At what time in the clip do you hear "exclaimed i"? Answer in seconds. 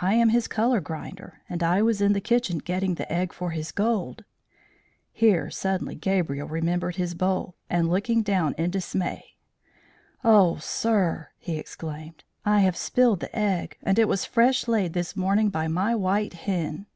11.58-12.60